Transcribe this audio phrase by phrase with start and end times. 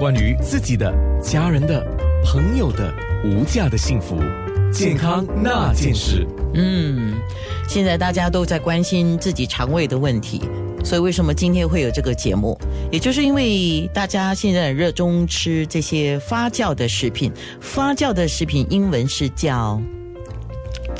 [0.00, 0.90] 关于自己的、
[1.22, 1.86] 家人的、
[2.24, 2.90] 朋友的
[3.22, 4.16] 无价的幸福，
[4.72, 6.26] 健康那件事。
[6.54, 7.20] 嗯，
[7.68, 10.40] 现在大家都在关心自己肠胃的问题，
[10.82, 12.58] 所以为什么今天会有这个节目？
[12.90, 17.30] 也就是因为大家现在很热衷吃这些发酵的食品，
[17.60, 19.78] 发酵的食品英文是叫。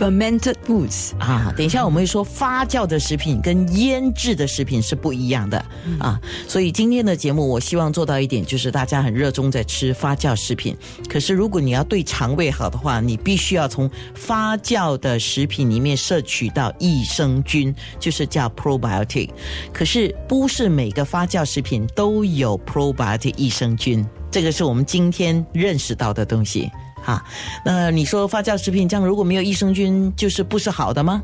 [0.01, 5.63] Fermented foods 啊，等一下我们会说发酵的食品跟腌制的食品是不一样的、
[5.99, 6.19] 啊，
[6.49, 10.75] 所以今天的节目我希望做到一点，就是大家很热衷在吃发酵食品。
[11.07, 19.29] 可是如果你要对肠胃好的话，你必须要从发酵的食品里面摄取到益生菌，就是叫 probiotic。
[19.71, 26.71] 可是不是每个发酵食品都有 probiotic 益生菌，这个是我们今天认识到的东西。
[27.03, 27.25] 哈，
[27.65, 31.23] 那你说发酵食品这样如果没有益生菌，就是不是好的吗？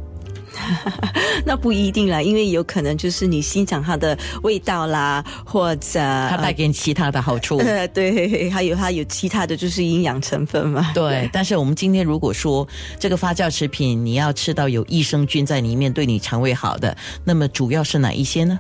[1.45, 7.59] 那不一定啦，因为有可能就是你欣赏它的味道啦，或者它带给你其他的好处。
[7.59, 10.93] 呃，对，还有它有其他的就是营养成分嘛。
[10.95, 12.67] 对，但是我们今天如果说
[12.99, 18.59] 这个发酵食品你要吃到有益生菌在里面，对你肠胃好的，那么主要是哪一些呢？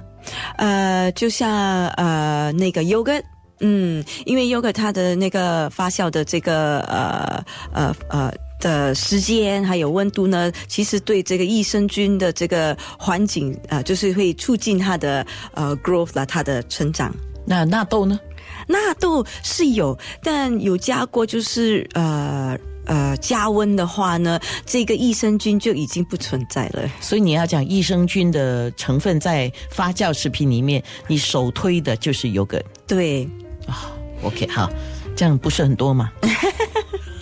[0.58, 3.22] 呃，就像呃那个 yogurt。
[3.60, 17.14] 嗯，因为 yogurt 它的那个发酵的这个呃呃呃的时间还有温度呢，其实对这个益生菌的这个环境呃，就是会促进它的呃 growth 啦，它的成长。
[17.46, 18.18] 那纳豆呢？
[18.68, 22.56] 纳豆是有，但有加过就是呃。
[22.88, 26.88] 呃，加温的话呢，这个益生菌就已经不存在了。
[27.00, 33.28] 所以你要讲益生菌的成分在发酵食品里面，你首推的就是有个对
[33.66, 34.28] 啊、哦。
[34.28, 34.70] OK，好，
[35.14, 36.10] 这样不是很多吗？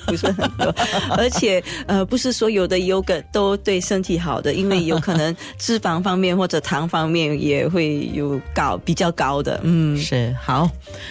[0.07, 0.67] 不是很多，
[1.17, 9.59] 而且呃，不是所有的 yogurt 都对身体好的，因为有可能脂肪方面或者糖方面也会有高比较高的。
[9.63, 10.71] 嗯，是好。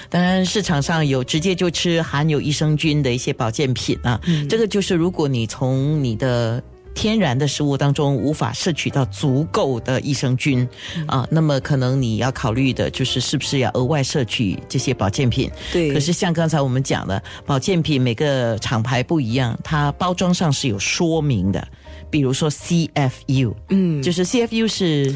[0.10, 6.62] 当然，市场上有直接就吃含有益生菌的一些保健品啊，嗯、这个就是如果你从你的。
[6.94, 15.50] 天然的食物当中无法摄取到足够的益生菌、嗯、啊，那么可能你要考虑的就是是不是要额外摄取这些保健品。
[15.72, 21.68] 对，可是像刚才我们讲的，保健品每个厂牌不一样，它包装上是有说明的，
[22.10, 25.14] 比如说 CFU，嗯，就是 CFU 是。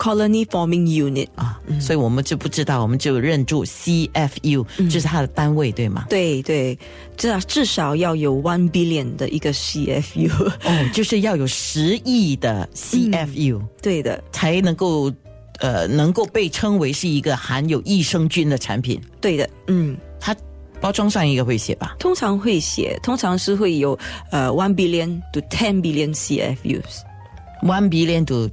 [0.00, 6.06] Colony Forming Unit 啊，嗯、所以我们就不知道，我们就认住 CFU，、嗯、这是它的单位，对吗？
[6.08, 6.78] 对对，
[7.18, 10.30] 至至少要有 one billion 的一个 CFU，
[10.64, 15.12] 哦，就是要有十亿的 CFU，、嗯、对的，才能够
[15.58, 18.98] 呃能够被称为是一个含有益生菌的产品。
[19.20, 20.34] 对的，嗯，它
[20.80, 21.94] 包装上应该会写吧？
[21.98, 23.98] 通常会写，通常是会有
[24.30, 28.48] 呃 one billion to ten billion CFUs，one billion to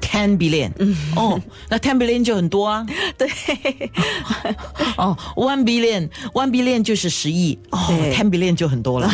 [0.00, 2.86] Ten billion，嗯，哦，那 ten billion 就很多啊，
[3.18, 3.28] 对，
[4.96, 7.78] 哦，one billion，one billion 就是十亿，哦
[8.14, 9.12] ，ten billion 就很多了。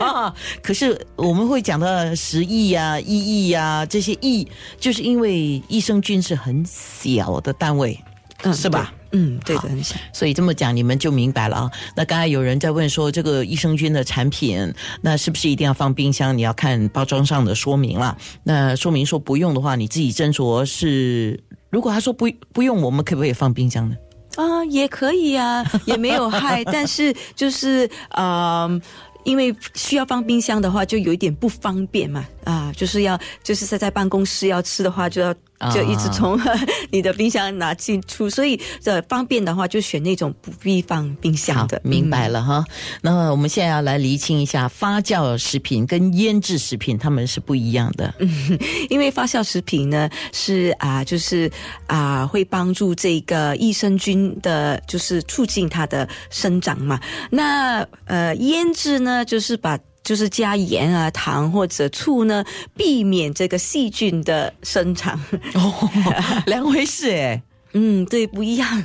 [0.62, 4.46] 可是我们会讲到十亿啊、一亿啊这些亿，
[4.78, 7.98] 就是因为益生菌是很小的单位，
[8.42, 8.92] 嗯、是吧？
[9.16, 9.70] 嗯，对的。
[10.12, 11.70] 所以这么讲，你们就明白了啊。
[11.96, 16.36] 那刚才有人在问说，这个益生菌的产品，那是不是一定要放冰箱？
[16.36, 18.16] 你要看包装上的说明了。
[18.44, 21.42] 那说明说不用的话，你自己斟酌是。
[21.70, 23.96] 如果他说不不用，我们可不可以放冰箱呢？
[24.36, 26.62] 啊，也可以啊， 也没有害。
[26.64, 28.80] 但是就是呃。
[29.26, 35.34] 因为需要放冰箱的话，就有一点不方便嘛，啊，就是要就是在在办公室要吃的话，就要
[35.74, 36.38] 就一直从
[36.90, 41.80] 你的冰箱拿进出，所以这方便的话，就选那种不必放冰箱的。
[41.84, 42.64] 明白了哈。
[42.68, 48.14] 嗯、那么我们现在要来厘清一下，发酵食品跟腌制食品它们是不一样的。
[48.18, 48.58] 嗯，
[48.90, 51.50] 因为发酵食品呢是啊，就是
[51.86, 57.00] 啊会帮助这个益生菌的，就是促进它的生长嘛。
[57.30, 59.24] 那呃腌制呢？
[59.24, 62.42] 就是把就是加盐啊、糖或者醋呢，
[62.74, 65.20] 避免这个细菌的生长。
[65.54, 65.90] 哦，
[66.46, 67.42] 两回事哎。
[67.74, 68.84] 嗯，对，不一样。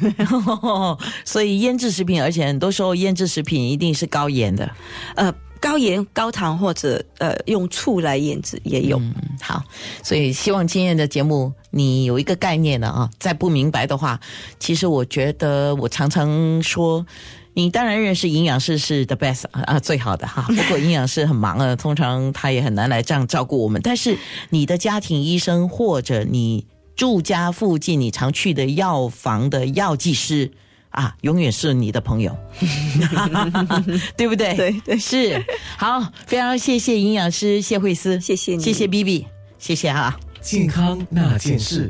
[1.24, 4.70] 所以腌制食品，而且很多时候腌制食品一定是高盐的。
[5.16, 5.34] 呃。
[5.62, 8.98] 高盐、高糖或者呃用醋来腌制也有。
[8.98, 9.64] 嗯，好，
[10.02, 13.08] 所以希望今天的节目你有一个概念了啊。
[13.20, 14.20] 再不明白的话，
[14.58, 17.06] 其实我觉得我常常说。
[17.54, 20.44] 你当然认识营养师是 the best 啊，最好的哈。
[20.48, 23.82] 不过营养师很忙啊，通常他也很难来这样照顾我们。
[23.84, 24.18] 但是
[24.50, 26.66] 你的家庭医生或者你
[26.96, 30.52] 住家附近你常去的药房的药剂师
[30.92, 32.36] 啊，永远是你的朋友，
[34.18, 34.54] 对不对？
[34.56, 35.42] 对对，是
[35.78, 39.26] 好，非常谢谢营养师谢慧思，谢谢你，谢谢 B B，
[39.58, 40.20] 谢谢哈。
[40.42, 41.90] 健康那件事。